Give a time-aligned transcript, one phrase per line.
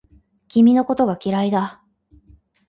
[0.47, 1.83] 君のことが嫌いだ